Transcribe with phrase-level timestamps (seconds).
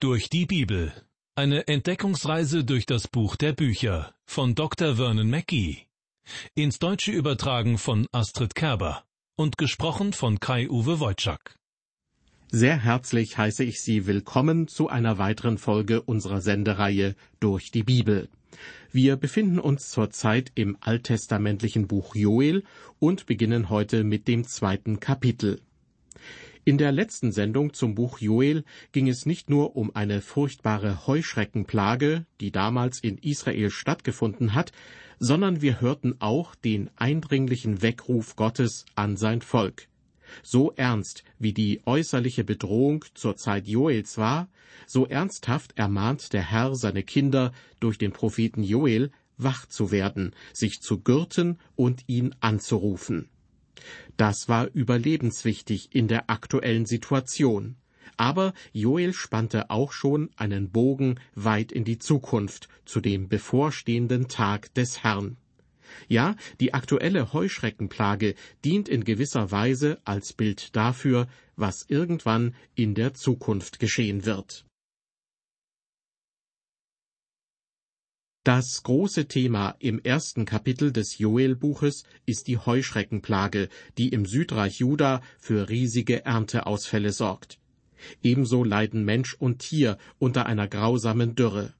[0.00, 0.92] Durch die Bibel.
[1.34, 4.94] Eine Entdeckungsreise durch das Buch der Bücher von Dr.
[4.94, 5.88] Vernon Mackey.
[6.54, 9.02] Ins Deutsche übertragen von Astrid Kerber
[9.34, 11.58] und gesprochen von Kai-Uwe Wojczak.
[12.46, 18.28] Sehr herzlich heiße ich Sie willkommen zu einer weiteren Folge unserer Sendereihe Durch die Bibel.
[18.92, 22.62] Wir befinden uns zurzeit im alttestamentlichen Buch Joel
[23.00, 25.60] und beginnen heute mit dem zweiten Kapitel.
[26.68, 28.62] In der letzten Sendung zum Buch Joel
[28.92, 34.72] ging es nicht nur um eine furchtbare Heuschreckenplage, die damals in Israel stattgefunden hat,
[35.18, 39.88] sondern wir hörten auch den eindringlichen Weckruf Gottes an sein Volk.
[40.42, 44.50] So ernst wie die äußerliche Bedrohung zur Zeit Joels war,
[44.86, 50.82] so ernsthaft ermahnt der Herr seine Kinder durch den Propheten Joel, wach zu werden, sich
[50.82, 53.30] zu gürten und ihn anzurufen.
[54.16, 57.76] Das war überlebenswichtig in der aktuellen Situation.
[58.16, 64.74] Aber Joel spannte auch schon einen Bogen weit in die Zukunft, zu dem bevorstehenden Tag
[64.74, 65.36] des Herrn.
[66.08, 73.14] Ja, die aktuelle Heuschreckenplage dient in gewisser Weise als Bild dafür, was irgendwann in der
[73.14, 74.64] Zukunft geschehen wird.
[78.48, 83.68] Das große Thema im ersten Kapitel des Joel-Buches ist die Heuschreckenplage,
[83.98, 87.58] die im Südreich Juda für riesige Ernteausfälle sorgt.
[88.22, 91.74] Ebenso leiden Mensch und Tier unter einer grausamen Dürre.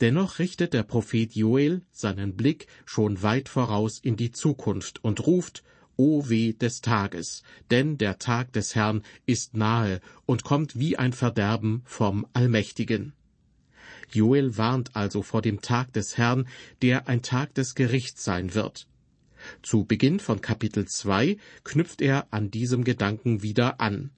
[0.00, 5.62] Dennoch richtet der Prophet Joel seinen Blick schon weit voraus in die Zukunft und ruft,
[5.98, 11.12] O weh des Tages, denn der Tag des Herrn ist nahe und kommt wie ein
[11.12, 13.12] Verderben vom Allmächtigen.
[14.14, 16.46] Joel warnt also vor dem Tag des Herrn,
[16.82, 18.86] der ein Tag des Gerichts sein wird.
[19.62, 24.10] Zu Beginn von Kapitel 2 knüpft er an diesem Gedanken wieder an.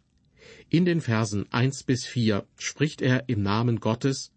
[0.69, 4.33] In den Versen 1 bis 4 spricht er im Namen Gottes,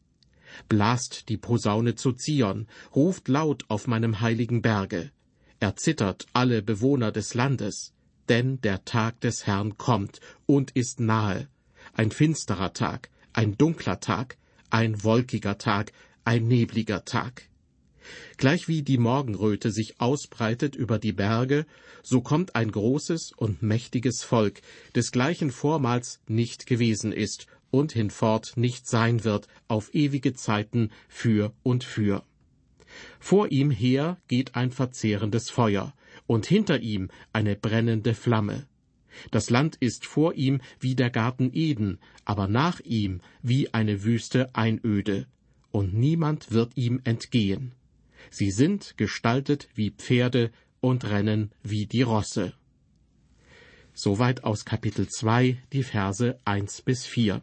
[0.69, 5.11] Blast die Posaune zu Zion, ruft laut auf meinem heiligen Berge.
[5.59, 7.93] Erzittert alle Bewohner des Landes,
[8.29, 11.47] denn der Tag des Herrn kommt und ist nahe.
[11.93, 14.37] Ein finsterer Tag, ein dunkler Tag,
[14.69, 15.91] ein wolkiger Tag,
[16.23, 17.43] ein nebliger Tag.
[18.37, 21.65] Gleichwie die Morgenröte sich ausbreitet über die Berge,
[22.03, 24.61] so kommt ein großes und mächtiges Volk,
[24.95, 31.83] desgleichen vormals nicht gewesen ist und hinfort nicht sein wird, auf ewige Zeiten für und
[31.83, 32.23] für.
[33.19, 35.93] Vor ihm her geht ein verzehrendes Feuer,
[36.25, 38.67] und hinter ihm eine brennende Flamme.
[39.31, 44.53] Das Land ist vor ihm wie der Garten Eden, aber nach ihm wie eine wüste
[44.55, 45.27] Einöde,
[45.71, 47.73] und niemand wird ihm entgehen.
[48.29, 52.53] Sie sind gestaltet wie Pferde und rennen wie die Rosse.
[53.93, 57.41] Soweit aus Kapitel 2, die Verse 1 bis 4.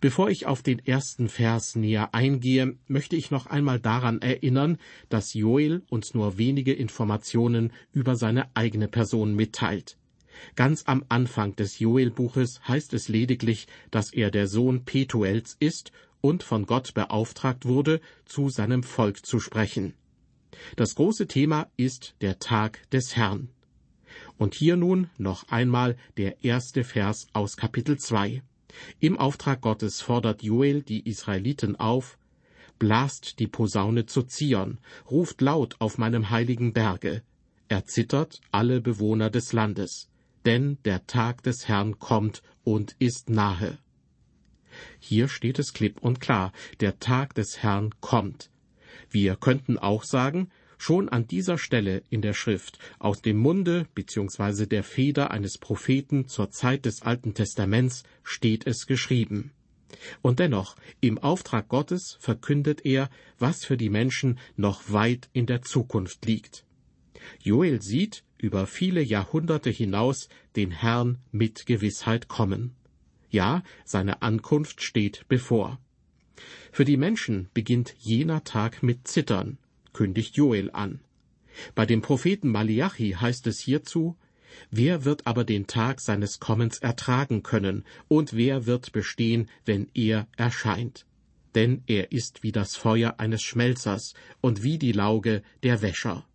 [0.00, 4.78] Bevor ich auf den ersten Vers näher eingehe, möchte ich noch einmal daran erinnern,
[5.08, 9.96] dass Joel uns nur wenige Informationen über seine eigene Person mitteilt.
[10.56, 16.42] Ganz am Anfang des Joel-Buches heißt es lediglich, dass er der Sohn Petuels ist und
[16.42, 19.94] von Gott beauftragt wurde, zu seinem Volk zu sprechen.
[20.76, 23.48] Das große Thema ist der Tag des Herrn.
[24.36, 28.42] Und hier nun noch einmal der erste Vers aus Kapitel 2.
[29.00, 32.18] Im Auftrag Gottes fordert Joel die Israeliten auf,
[32.78, 34.78] Blast die Posaune zu Zion,
[35.10, 37.22] ruft laut auf meinem heiligen Berge,
[37.68, 40.11] erzittert alle Bewohner des Landes
[40.44, 43.78] denn der Tag des Herrn kommt und ist nahe.
[44.98, 48.50] Hier steht es klipp und klar, der Tag des Herrn kommt.
[49.10, 50.48] Wir könnten auch sagen,
[50.78, 54.66] schon an dieser Stelle in der Schrift, aus dem Munde bzw.
[54.66, 59.52] der Feder eines Propheten zur Zeit des Alten Testaments steht es geschrieben.
[60.22, 65.62] Und dennoch, im Auftrag Gottes verkündet er, was für die Menschen noch weit in der
[65.62, 66.64] Zukunft liegt.
[67.40, 72.74] Joel sieht über viele Jahrhunderte hinaus den Herrn mit Gewissheit kommen.
[73.30, 75.80] Ja, seine Ankunft steht bevor.
[76.72, 79.58] Für die Menschen beginnt jener Tag mit Zittern,
[79.92, 81.00] kündigt Joel an.
[81.74, 84.16] Bei dem Propheten Malachi heißt es hierzu,
[84.70, 90.26] Wer wird aber den Tag seines Kommens ertragen können, und wer wird bestehen, wenn er
[90.36, 91.06] erscheint?
[91.54, 96.26] Denn er ist wie das Feuer eines Schmelzers und wie die Lauge der Wäscher.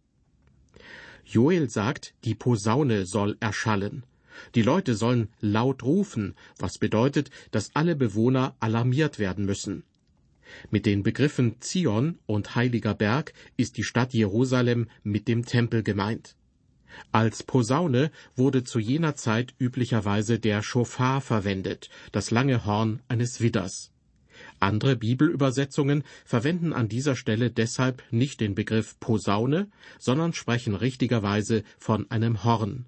[1.29, 4.03] Joel sagt, die Posaune soll erschallen.
[4.56, 9.83] Die Leute sollen laut rufen, was bedeutet, dass alle Bewohner alarmiert werden müssen.
[10.71, 16.35] Mit den Begriffen Zion und Heiliger Berg ist die Stadt Jerusalem mit dem Tempel gemeint.
[17.12, 23.91] Als Posaune wurde zu jener Zeit üblicherweise der Schofar verwendet, das lange Horn eines Widders.
[24.59, 29.69] Andere Bibelübersetzungen verwenden an dieser Stelle deshalb nicht den Begriff Posaune,
[30.00, 32.86] sondern sprechen richtigerweise von einem Horn.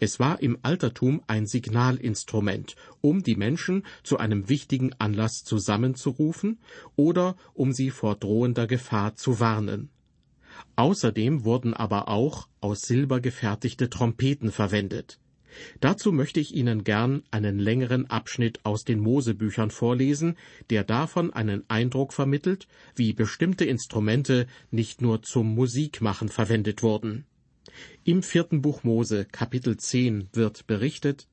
[0.00, 6.58] Es war im Altertum ein Signalinstrument, um die Menschen zu einem wichtigen Anlass zusammenzurufen
[6.96, 9.90] oder um sie vor drohender Gefahr zu warnen.
[10.76, 15.20] Außerdem wurden aber auch aus Silber gefertigte Trompeten verwendet.
[15.80, 20.36] Dazu möchte ich Ihnen gern einen längeren Abschnitt aus den Mosebüchern vorlesen,
[20.70, 27.24] der davon einen Eindruck vermittelt, wie bestimmte Instrumente nicht nur zum Musikmachen verwendet wurden.
[28.04, 31.28] Im vierten Buch Mose, Kapitel 10, wird berichtet,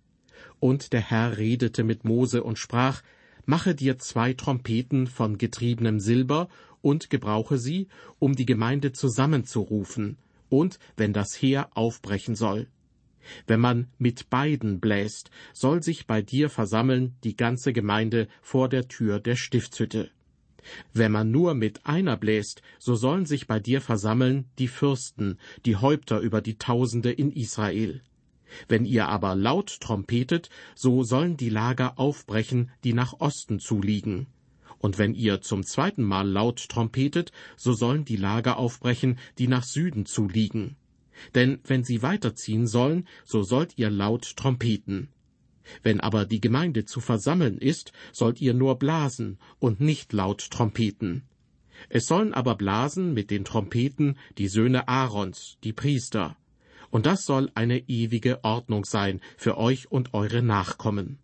[0.60, 3.02] und der Herr redete mit Mose und sprach,
[3.46, 6.50] Mache dir zwei Trompeten von getriebenem Silber
[6.82, 7.88] und gebrauche sie,
[8.18, 10.18] um die Gemeinde zusammenzurufen,
[10.50, 12.68] und wenn das Heer aufbrechen soll.
[13.48, 18.88] Wenn man mit beiden bläst, soll sich bei dir versammeln die ganze Gemeinde vor der
[18.88, 20.10] Tür der Stiftshütte.
[20.94, 25.76] Wenn man nur mit einer bläst, so sollen sich bei dir versammeln die Fürsten, die
[25.76, 28.02] Häupter über die Tausende in Israel.
[28.68, 34.28] Wenn ihr aber laut trompetet, so sollen die Lager aufbrechen, die nach Osten zuliegen.
[34.78, 39.64] Und wenn ihr zum zweiten Mal laut trompetet, so sollen die Lager aufbrechen, die nach
[39.64, 40.76] Süden zuliegen.
[41.34, 45.10] Denn wenn sie weiterziehen sollen, so sollt ihr laut trompeten.
[45.82, 51.24] Wenn aber die Gemeinde zu versammeln ist, sollt ihr nur blasen und nicht laut trompeten.
[51.90, 56.38] Es sollen aber blasen mit den Trompeten die Söhne Aarons, die Priester.
[56.90, 61.20] Und das soll eine ewige Ordnung sein für euch und eure Nachkommen.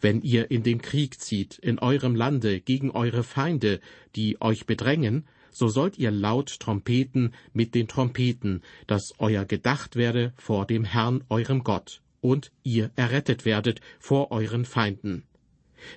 [0.00, 3.80] Wenn ihr in den Krieg zieht in eurem Lande gegen eure Feinde,
[4.16, 10.32] die euch bedrängen, so sollt ihr laut trompeten mit den Trompeten, dass euer gedacht werde
[10.36, 15.24] vor dem Herrn eurem Gott und ihr errettet werdet vor euren Feinden.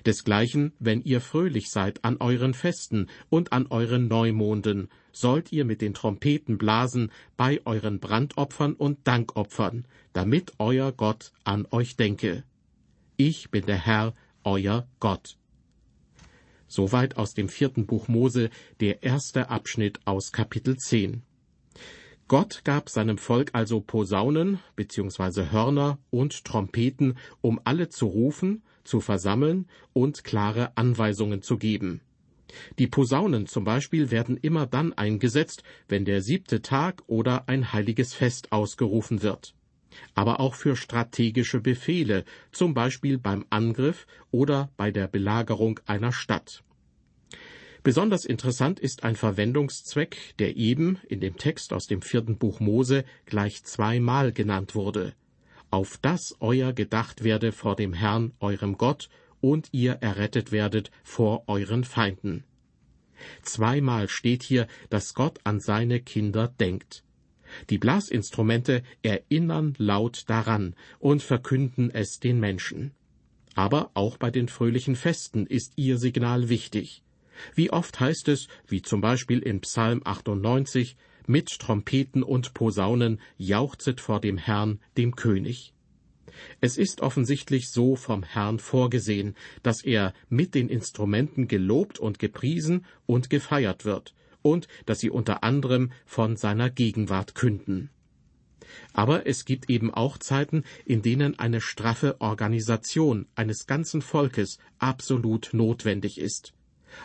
[0.06, 5.82] Desgleichen, wenn ihr fröhlich seid an euren Festen und an euren Neumonden, sollt ihr mit
[5.82, 12.44] den Trompeten blasen bei euren Brandopfern und Dankopfern, damit euer Gott an euch denke.
[13.16, 15.36] Ich bin der Herr, euer Gott.
[16.66, 18.50] Soweit aus dem vierten Buch Mose,
[18.80, 21.22] der erste Abschnitt aus Kapitel 10.
[22.26, 25.50] Gott gab seinem Volk also Posaunen bzw.
[25.50, 32.00] Hörner und Trompeten, um alle zu rufen, zu versammeln und klare Anweisungen zu geben.
[32.78, 38.14] Die Posaunen zum Beispiel werden immer dann eingesetzt, wenn der siebte Tag oder ein heiliges
[38.14, 39.54] Fest ausgerufen wird.
[40.14, 46.62] Aber auch für strategische Befehle, zum Beispiel beim Angriff oder bei der Belagerung einer Stadt.
[47.82, 53.04] Besonders interessant ist ein Verwendungszweck, der eben in dem Text aus dem vierten Buch Mose
[53.26, 55.14] gleich zweimal genannt wurde.
[55.70, 59.10] Auf das euer gedacht werde vor dem Herrn, eurem Gott,
[59.42, 62.44] und ihr errettet werdet vor euren Feinden.
[63.42, 67.03] Zweimal steht hier, dass Gott an seine Kinder denkt.
[67.70, 72.92] Die Blasinstrumente erinnern laut daran und verkünden es den Menschen.
[73.54, 77.02] Aber auch bei den fröhlichen Festen ist ihr Signal wichtig.
[77.54, 80.96] Wie oft heißt es, wie zum Beispiel in Psalm 98,
[81.26, 85.72] mit Trompeten und Posaunen jauchzet vor dem Herrn, dem König.
[86.60, 92.84] Es ist offensichtlich so vom Herrn vorgesehen, dass er mit den Instrumenten gelobt und gepriesen
[93.06, 97.90] und gefeiert wird, und dass sie unter anderem von seiner Gegenwart künden.
[98.92, 105.50] Aber es gibt eben auch Zeiten, in denen eine straffe Organisation eines ganzen Volkes absolut
[105.52, 106.52] notwendig ist.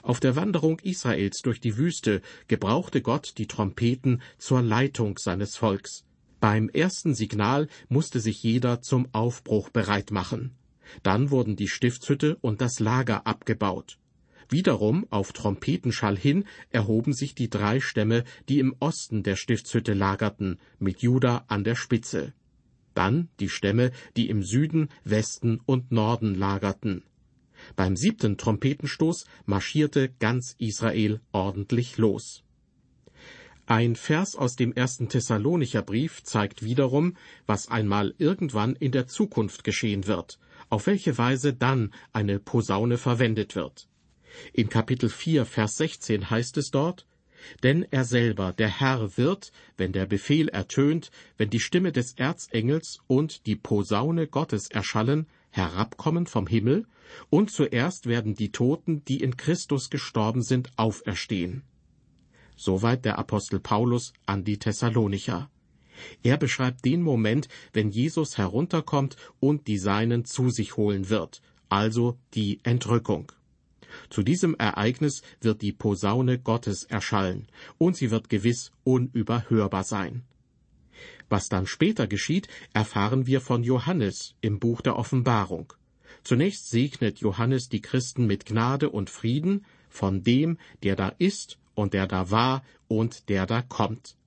[0.03, 6.05] Auf der Wanderung Israels durch die Wüste gebrauchte Gott die Trompeten zur Leitung seines Volks.
[6.39, 10.55] Beim ersten Signal musste sich jeder zum Aufbruch bereit machen.
[11.03, 13.98] Dann wurden die Stiftshütte und das Lager abgebaut.
[14.50, 20.58] Wiederum auf Trompetenschall hin erhoben sich die drei Stämme, die im Osten der Stiftshütte lagerten,
[20.79, 22.34] mit Juda an der Spitze.
[22.96, 27.03] Dann die Stämme, die im Süden, Westen und Norden lagerten.
[27.75, 32.44] Beim siebten Trompetenstoß marschierte ganz Israel ordentlich los.
[33.68, 37.15] Ein Vers aus dem ersten Thessalonicher Brief zeigt wiederum,
[37.46, 40.39] was einmal irgendwann in der Zukunft geschehen wird,
[40.70, 43.88] auf welche Weise dann eine Posaune verwendet wird.
[44.53, 47.05] In Kapitel 4, Vers 16 heißt es dort,
[47.63, 53.00] denn er selber, der Herr, wird, wenn der Befehl ertönt, wenn die Stimme des Erzengels
[53.07, 56.86] und die Posaune Gottes erschallen, herabkommen vom Himmel,
[57.29, 61.63] und zuerst werden die Toten, die in Christus gestorben sind, auferstehen.
[62.55, 65.50] Soweit der Apostel Paulus an die Thessalonicher.
[66.24, 72.17] Er beschreibt den Moment, wenn Jesus herunterkommt und die Seinen zu sich holen wird, also
[72.33, 73.31] die Entrückung.
[74.10, 80.24] Zu diesem Ereignis wird die Posaune Gottes erschallen, und sie wird gewiss unüberhörbar sein.
[81.29, 85.74] Was dann später geschieht, erfahren wir von Johannes im Buch der Offenbarung.
[86.24, 91.93] Zunächst segnet Johannes die Christen mit Gnade und Frieden von dem, der da ist und
[91.93, 94.17] der da war und der da kommt.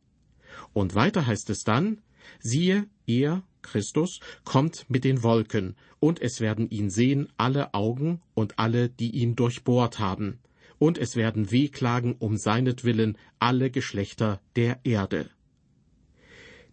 [0.73, 2.01] Und weiter heißt es dann,
[2.41, 8.59] siehe, er, Christus, kommt mit den Wolken, und es werden ihn sehen alle Augen und
[8.59, 10.39] alle, die ihn durchbohrt haben,
[10.79, 15.31] und es werden wehklagen um seinetwillen alle Geschlechter der Erde.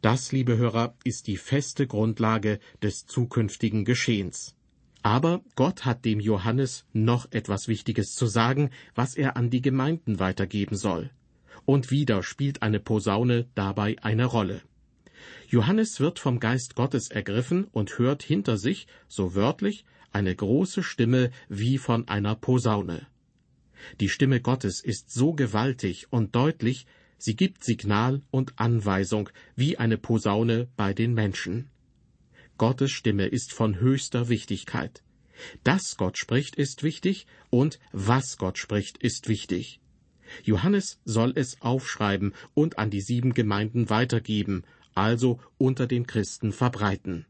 [0.02, 4.56] Das, liebe Hörer, ist die feste Grundlage des zukünftigen Geschehens.
[5.02, 10.20] Aber Gott hat dem Johannes noch etwas Wichtiges zu sagen, was er an die Gemeinden
[10.20, 11.10] weitergeben soll.
[11.66, 14.62] Und wieder spielt eine Posaune dabei eine Rolle.
[15.48, 21.32] Johannes wird vom Geist Gottes ergriffen und hört hinter sich, so wörtlich, eine große Stimme
[21.48, 23.08] wie von einer Posaune.
[24.00, 26.86] Die Stimme Gottes ist so gewaltig und deutlich,
[27.18, 31.70] sie gibt Signal und Anweisung wie eine Posaune bei den Menschen.
[32.58, 35.02] Gottes Stimme ist von höchster Wichtigkeit.
[35.64, 39.80] Dass Gott spricht, ist wichtig, und was Gott spricht, ist wichtig.
[40.44, 44.64] Johannes soll es aufschreiben und an die sieben Gemeinden weitergeben,
[45.00, 47.26] also unter den Christen verbreiten.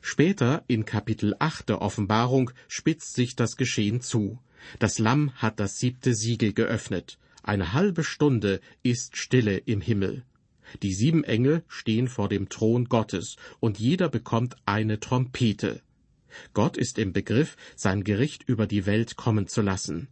[0.00, 4.38] Später in Kapitel 8 der Offenbarung spitzt sich das Geschehen zu.
[4.78, 7.18] Das Lamm hat das siebte Siegel geöffnet.
[7.42, 10.24] Eine halbe Stunde ist Stille im Himmel.
[10.82, 15.82] Die sieben Engel stehen vor dem Thron Gottes, und jeder bekommt eine Trompete.
[16.54, 20.08] Gott ist im Begriff, sein Gericht über die Welt kommen zu lassen.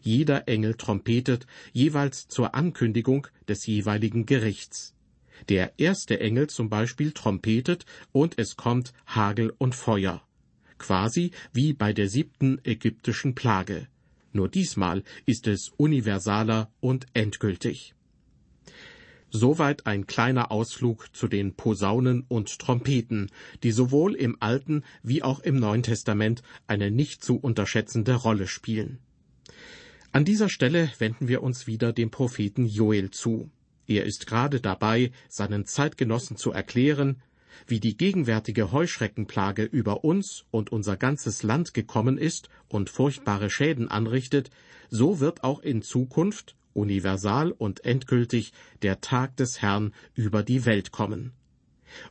[0.00, 4.91] Jeder Engel trompetet jeweils zur Ankündigung des jeweiligen Gerichts.
[5.48, 10.22] Der erste Engel zum Beispiel trompetet und es kommt Hagel und Feuer.
[10.78, 13.88] Quasi wie bei der siebten ägyptischen Plage.
[14.32, 17.94] Nur diesmal ist es universaler und endgültig.
[19.34, 23.30] Soweit ein kleiner Ausflug zu den Posaunen und Trompeten,
[23.62, 28.98] die sowohl im Alten wie auch im Neuen Testament eine nicht zu unterschätzende Rolle spielen.
[30.12, 33.50] An dieser Stelle wenden wir uns wieder dem Propheten Joel zu.
[33.86, 37.22] Er ist gerade dabei, seinen Zeitgenossen zu erklären,
[37.66, 43.88] wie die gegenwärtige Heuschreckenplage über uns und unser ganzes Land gekommen ist und furchtbare Schäden
[43.88, 44.50] anrichtet,
[44.90, 50.90] so wird auch in Zukunft universal und endgültig der Tag des Herrn über die Welt
[50.90, 51.32] kommen.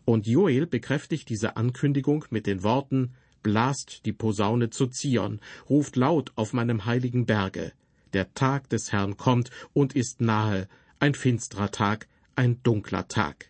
[0.06, 6.32] Und Joel bekräftigt diese Ankündigung mit den Worten Blast die Posaune zu Zion, ruft laut
[6.36, 7.74] auf meinem heiligen Berge.
[8.13, 10.68] Der Tag des Herrn kommt und ist nahe,
[11.01, 13.50] ein finsterer Tag, ein dunkler Tag.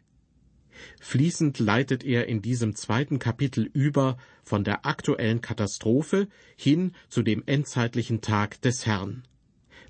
[1.00, 7.44] Fließend leitet er in diesem zweiten Kapitel über von der aktuellen Katastrophe hin zu dem
[7.46, 9.24] endzeitlichen Tag des Herrn.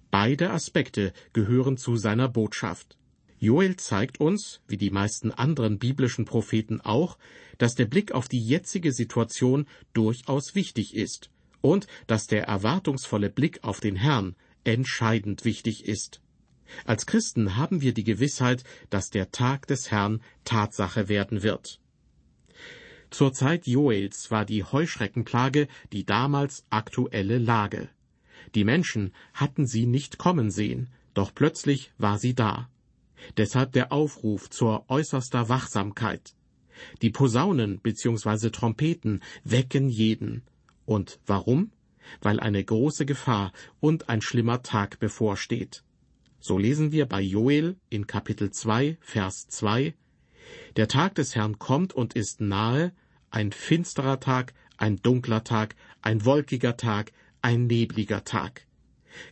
[0.10, 2.98] Beide Aspekte gehören zu seiner Botschaft.
[3.40, 7.18] Joel zeigt uns, wie die meisten anderen biblischen Propheten auch,
[7.58, 11.30] dass der Blick auf die jetzige Situation durchaus wichtig ist
[11.62, 16.22] und dass der erwartungsvolle Blick auf den Herrn entscheidend wichtig ist.
[16.86, 21.80] Als Christen haben wir die Gewissheit, dass der Tag des Herrn Tatsache werden wird.
[23.10, 27.90] Zur Zeit Joels war die Heuschreckenplage die damals aktuelle Lage.
[28.56, 32.70] Die Menschen hatten sie nicht kommen sehen, doch plötzlich war sie da.
[33.38, 36.36] Deshalb der Aufruf zur äußerster Wachsamkeit.
[37.02, 38.50] Die Posaunen bzw.
[38.50, 40.44] Trompeten wecken jeden.
[40.86, 41.72] Und warum?
[42.22, 45.84] Weil eine große Gefahr und ein schlimmer Tag bevorsteht.
[46.44, 49.94] So lesen wir bei Joel in Kapitel 2, Vers 2,
[50.76, 52.94] Der Tag des Herrn kommt und ist nahe,
[53.30, 57.12] ein finsterer Tag, ein dunkler Tag, ein wolkiger Tag,
[57.44, 58.66] ein nebliger Tag.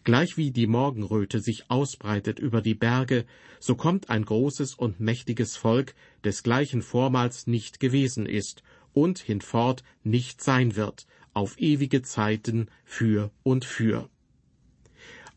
[0.03, 3.25] Gleich wie die Morgenröte sich ausbreitet über die Berge,
[3.59, 8.61] so kommt ein großes und mächtiges Volk, desgleichen vormals nicht gewesen ist
[8.93, 14.11] und hinfort nicht sein wird, auf ewige Zeiten für und für.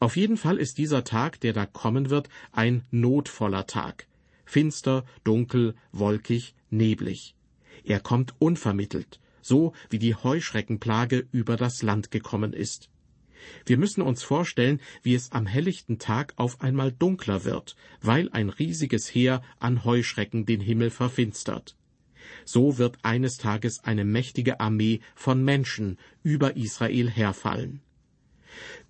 [0.02, 4.06] Auf jeden Fall ist dieser Tag, der da kommen wird, ein notvoller Tag.
[4.44, 7.37] Finster, dunkel, wolkig, neblig.
[7.85, 12.88] Er kommt unvermittelt so wie die Heuschreckenplage über das Land gekommen ist.
[13.66, 18.49] Wir müssen uns vorstellen, wie es am helllichten Tag auf einmal dunkler wird, weil ein
[18.49, 21.76] riesiges Heer an Heuschrecken den Himmel verfinstert.
[22.44, 27.80] So wird eines Tages eine mächtige Armee von Menschen über Israel herfallen.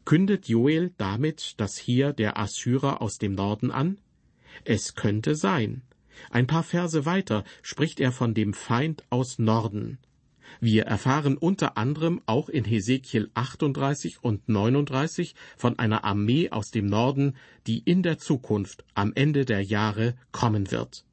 [0.04, 3.98] Kündet Joel damit das Heer der Assyrer aus dem Norden an?
[4.64, 5.82] Es könnte sein.
[6.30, 9.98] Ein paar Verse weiter spricht er von dem Feind aus Norden.
[10.60, 16.86] Wir erfahren unter anderem auch in Hesekiel 38 und 39 von einer Armee aus dem
[16.86, 21.04] Norden, die in der Zukunft am Ende der Jahre kommen wird.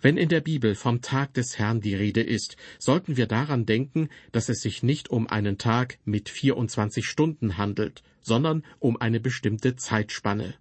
[0.00, 4.08] Wenn in der Bibel vom Tag des Herrn die Rede ist, sollten wir daran denken,
[4.32, 9.76] dass es sich nicht um einen Tag mit 24 Stunden handelt, sondern um eine bestimmte
[9.76, 10.54] Zeitspanne.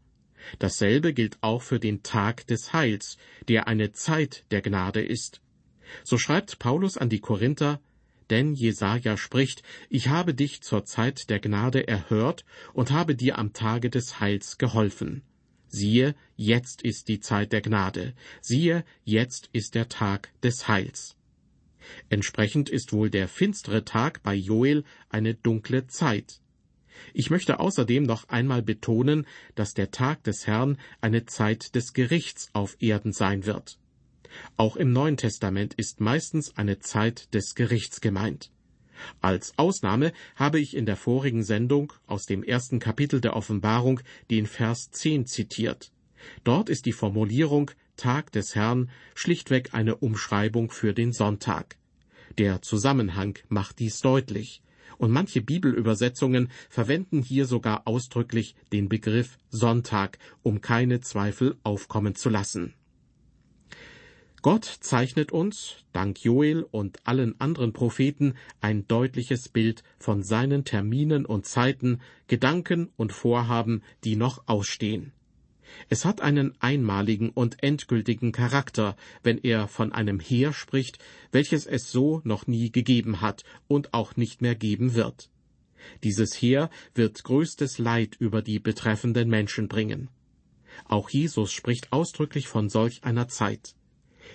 [0.60, 5.42] Dasselbe gilt auch für den Tag des Heils, der eine Zeit der Gnade ist.
[6.04, 7.82] So schreibt Paulus an die Korinther,
[8.30, 13.54] denn Jesaja spricht, ich habe dich zur Zeit der Gnade erhört und habe dir am
[13.54, 15.24] Tage des Heils geholfen.
[15.68, 18.14] Siehe, jetzt ist die Zeit der Gnade.
[18.42, 21.16] Siehe, jetzt ist der Tag des Heils.
[22.10, 26.42] Entsprechend ist wohl der finstere Tag bei Joel eine dunkle Zeit.
[27.14, 32.50] Ich möchte außerdem noch einmal betonen, dass der Tag des Herrn eine Zeit des Gerichts
[32.54, 33.78] auf Erden sein wird.
[34.58, 38.52] Auch im Neuen Testament ist meistens eine Zeit des Gerichts gemeint.
[39.22, 44.46] Als Ausnahme habe ich in der vorigen Sendung aus dem ersten Kapitel der Offenbarung den
[44.46, 45.92] Vers 10 zitiert.
[46.44, 51.78] Dort ist die Formulierung Tag des Herrn schlichtweg eine Umschreibung für den Sonntag.
[52.38, 54.62] Der Zusammenhang macht dies deutlich,
[54.98, 62.30] und manche Bibelübersetzungen verwenden hier sogar ausdrücklich den Begriff Sonntag, um keine Zweifel aufkommen zu
[62.30, 62.74] lassen.
[64.46, 71.26] Gott zeichnet uns, dank Joel und allen anderen Propheten, ein deutliches Bild von seinen Terminen
[71.26, 75.14] und Zeiten, Gedanken und Vorhaben, die noch ausstehen.
[75.90, 81.00] Es hat einen einmaligen und endgültigen Charakter, wenn er von einem Heer spricht,
[81.32, 85.32] welches es so noch nie gegeben hat und auch nicht mehr geben wird.
[86.04, 90.10] Dieses Heer wird größtes Leid über die betreffenden Menschen bringen.
[90.88, 93.74] Auch Jesus spricht ausdrücklich von solch einer Zeit.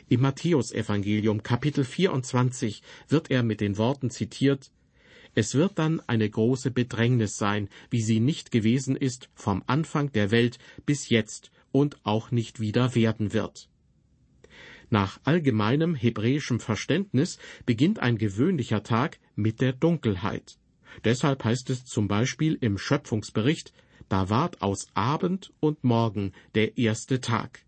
[0.09, 4.71] Im Matthäusevangelium Kapitel 24 wird er mit den Worten zitiert,
[5.35, 10.31] es wird dann eine große Bedrängnis sein, wie sie nicht gewesen ist vom Anfang der
[10.31, 13.69] Welt bis jetzt und auch nicht wieder werden wird.
[14.93, 20.59] Nach allgemeinem hebräischem Verständnis beginnt ein gewöhnlicher Tag mit der Dunkelheit.
[21.05, 23.73] Deshalb heißt es zum Beispiel im Schöpfungsbericht,
[24.09, 27.65] da ward aus Abend und Morgen der erste Tag.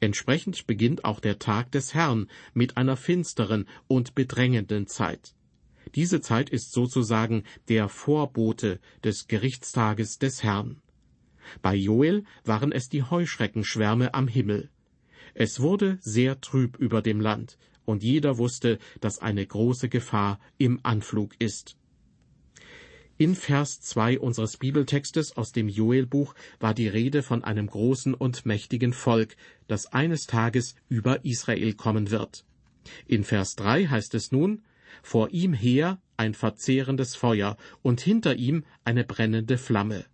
[0.00, 5.34] Entsprechend beginnt auch der Tag des Herrn mit einer finsteren und bedrängenden Zeit.
[5.94, 10.82] Diese Zeit ist sozusagen der Vorbote des Gerichtstages des Herrn.
[11.62, 14.70] Bei Joel waren es die Heuschreckenschwärme am Himmel.
[15.34, 20.80] Es wurde sehr trüb über dem Land, und jeder wusste, dass eine große Gefahr im
[20.82, 21.76] Anflug ist.
[23.18, 28.44] In Vers 2 unseres Bibeltextes aus dem Joelbuch war die Rede von einem großen und
[28.44, 29.36] mächtigen Volk,
[29.68, 32.44] das eines Tages über Israel kommen wird.
[33.06, 34.64] In Vers 3 heißt es nun,
[35.02, 40.04] vor ihm her ein verzehrendes Feuer und hinter ihm eine brennende Flamme.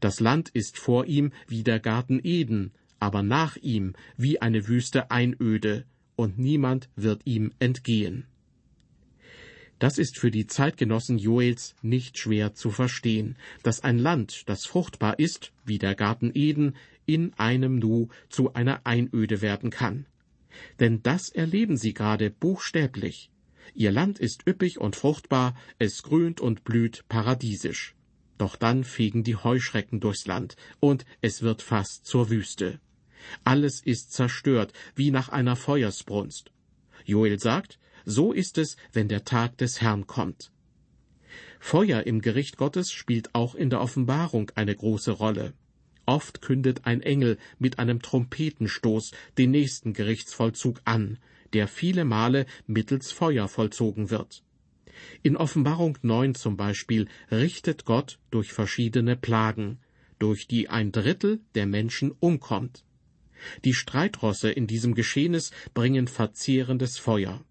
[0.00, 5.10] Das Land ist vor ihm wie der Garten Eden, aber nach ihm wie eine wüste
[5.10, 5.84] Einöde,
[6.16, 8.26] und niemand wird ihm entgehen.
[9.82, 15.18] Das ist für die Zeitgenossen Joels nicht schwer zu verstehen, dass ein Land, das fruchtbar
[15.18, 20.06] ist, wie der Garten Eden, in einem Nu zu einer Einöde werden kann.
[20.78, 23.32] Denn das erleben sie gerade buchstäblich.
[23.74, 27.96] Ihr Land ist üppig und fruchtbar, es grünt und blüht paradiesisch.
[28.38, 32.78] Doch dann fegen die Heuschrecken durchs Land, und es wird fast zur Wüste.
[33.42, 36.52] Alles ist zerstört, wie nach einer Feuersbrunst.
[37.04, 40.50] Joel sagt, so ist es, wenn der Tag des Herrn kommt.
[41.60, 45.54] Feuer im Gericht Gottes spielt auch in der Offenbarung eine große Rolle.
[46.06, 51.18] Oft kündet ein Engel mit einem Trompetenstoß den nächsten Gerichtsvollzug an,
[51.52, 54.42] der viele Male mittels Feuer vollzogen wird.
[55.22, 59.78] In Offenbarung 9 zum Beispiel richtet Gott durch verschiedene Plagen,
[60.18, 62.84] durch die ein Drittel der Menschen umkommt.
[63.64, 67.44] Die Streitrosse in diesem Geschehnis bringen verzehrendes Feuer.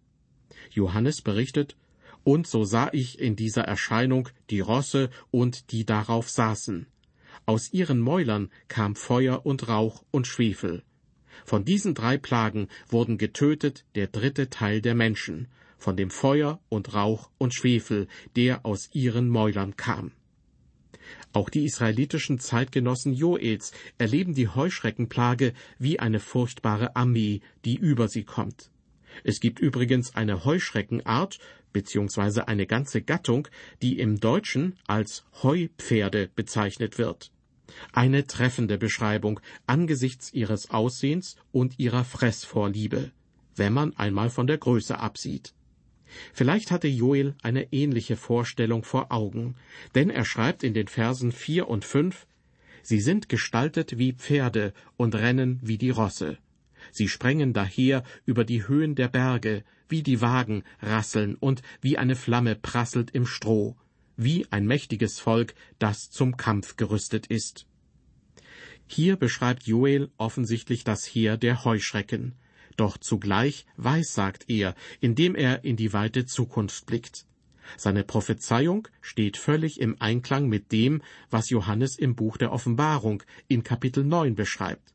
[0.73, 1.75] Johannes berichtet,
[2.23, 6.87] und so sah ich in dieser Erscheinung die Rosse und die darauf saßen.
[7.45, 10.83] Aus ihren Mäulern kam Feuer und Rauch und Schwefel.
[11.45, 16.93] Von diesen drei Plagen wurden getötet der dritte Teil der Menschen, von dem Feuer und
[16.93, 20.11] Rauch und Schwefel, der aus ihren Mäulern kam.
[21.33, 28.23] Auch die israelitischen Zeitgenossen Joels erleben die Heuschreckenplage wie eine furchtbare Armee, die über sie
[28.23, 28.69] kommt.
[29.23, 31.39] Es gibt übrigens eine Heuschreckenart
[31.73, 33.47] beziehungsweise eine ganze Gattung,
[33.81, 37.31] die im Deutschen als Heupferde bezeichnet wird.
[37.93, 43.11] Eine treffende Beschreibung angesichts ihres Aussehens und ihrer Fressvorliebe,
[43.55, 45.53] wenn man einmal von der Größe absieht.
[46.33, 49.55] Vielleicht hatte Joel eine ähnliche Vorstellung vor Augen,
[49.95, 52.27] denn er schreibt in den Versen vier und fünf
[52.83, 56.37] Sie sind gestaltet wie Pferde und rennen wie die Rosse.
[56.91, 62.15] Sie sprengen daher über die Höhen der Berge, wie die Wagen rasseln und wie eine
[62.15, 63.75] Flamme prasselt im Stroh,
[64.17, 67.65] wie ein mächtiges Volk, das zum Kampf gerüstet ist.
[68.87, 72.35] Hier beschreibt Joel offensichtlich das Heer der Heuschrecken,
[72.75, 77.25] doch zugleich weissagt er, indem er in die weite Zukunft blickt.
[77.77, 83.63] Seine Prophezeiung steht völlig im Einklang mit dem, was Johannes im Buch der Offenbarung in
[83.63, 84.93] Kapitel 9 beschreibt.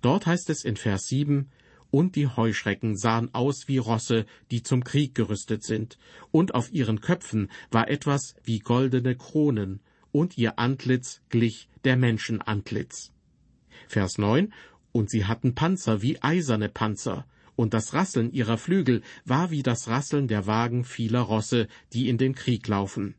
[0.00, 1.50] Dort heißt es in Vers 7,
[1.90, 5.98] und die Heuschrecken sahen aus wie Rosse, die zum Krieg gerüstet sind,
[6.30, 9.80] und auf ihren Köpfen war etwas wie goldene Kronen,
[10.10, 13.12] und ihr Antlitz glich der Menschenantlitz.
[13.88, 14.52] Vers 9,
[14.92, 19.88] und sie hatten Panzer wie eiserne Panzer, und das Rasseln ihrer Flügel war wie das
[19.88, 23.14] Rasseln der Wagen vieler Rosse, die in den Krieg laufen.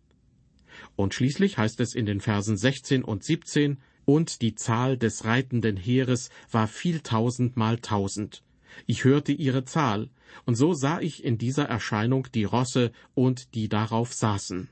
[0.96, 5.78] Und schließlich heißt es in den Versen 16 und 17, und die Zahl des reitenden
[5.78, 8.44] Heeres war viel tausend mal tausend.
[8.86, 10.10] Ich hörte ihre Zahl,
[10.46, 14.70] und so sah ich in dieser Erscheinung die Rosse und die darauf saßen.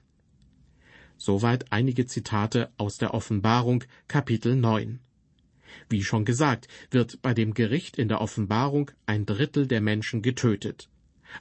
[1.17, 4.99] Soweit einige Zitate aus der Offenbarung Kapitel 9.
[5.87, 10.89] Wie schon gesagt, wird bei dem Gericht in der Offenbarung ein Drittel der Menschen getötet.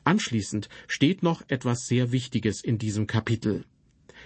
[0.04, 3.64] Anschließend steht noch etwas sehr Wichtiges in diesem Kapitel.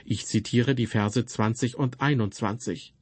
[0.05, 2.94] Ich zitiere die Verse 20 und 21.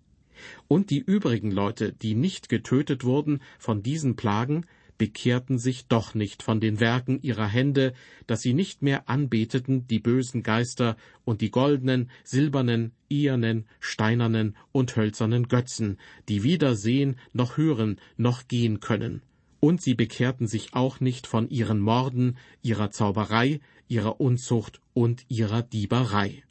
[0.69, 4.67] Und die übrigen Leute, die nicht getötet wurden von diesen Plagen,
[5.03, 7.93] bekehrten sich doch nicht von den Werken ihrer Hände,
[8.29, 14.95] dass sie nicht mehr anbeteten die bösen Geister und die goldenen, silbernen, ehernen, steinernen und
[14.95, 19.23] hölzernen Götzen, die weder sehen noch hören noch gehen können.
[19.59, 25.63] Und sie bekehrten sich auch nicht von ihren Morden, ihrer Zauberei, ihrer Unzucht und ihrer
[25.63, 26.45] Dieberei.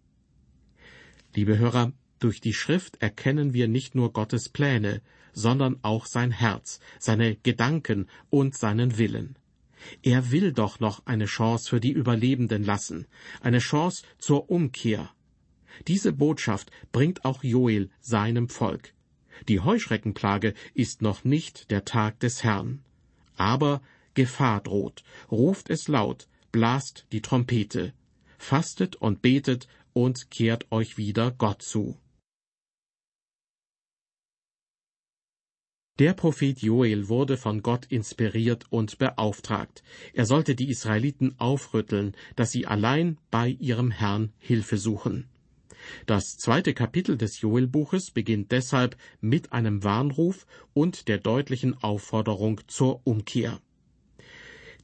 [1.34, 5.02] Liebe Hörer, durch die Schrift erkennen wir nicht nur Gottes Pläne,
[5.34, 9.36] sondern auch sein Herz, seine Gedanken und seinen Willen.
[10.04, 13.08] Er will doch noch eine Chance für die Überlebenden lassen,
[13.42, 15.10] eine Chance zur Umkehr.
[15.88, 18.94] Diese Botschaft bringt auch Joel seinem Volk.
[19.48, 22.84] Die Heuschreckenplage ist noch nicht der Tag des Herrn.
[23.36, 23.82] Aber
[24.14, 27.94] Gefahr droht, ruft es laut, blast die Trompete,
[28.38, 31.98] fastet und betet und kehrt euch wieder Gott zu.
[36.00, 39.84] Der Prophet Joel wurde von Gott inspiriert und beauftragt.
[40.14, 45.28] Er sollte die Israeliten aufrütteln, dass sie allein bei ihrem Herrn Hilfe suchen.
[46.06, 53.02] Das zweite Kapitel des Joelbuches beginnt deshalb mit einem Warnruf und der deutlichen Aufforderung zur
[53.04, 53.60] Umkehr.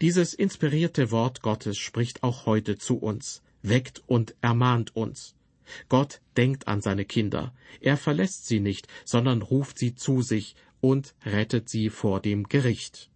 [0.02, 5.36] Dieses inspirierte Wort Gottes spricht auch heute zu uns, weckt und ermahnt uns.
[5.90, 7.54] Gott denkt an seine Kinder.
[7.82, 13.10] Er verlässt sie nicht, sondern ruft sie zu sich und rettet sie vor dem Gericht.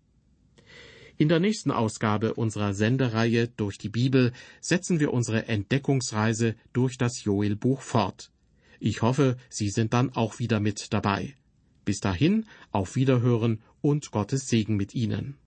[1.17, 7.23] In der nächsten Ausgabe unserer Sendereihe durch die Bibel setzen wir unsere Entdeckungsreise durch das
[7.23, 8.31] Joelbuch fort.
[8.79, 11.35] Ich hoffe, Sie sind dann auch wieder mit dabei.
[11.85, 15.37] Bis dahin, auf Wiederhören und Gottes Segen mit Ihnen.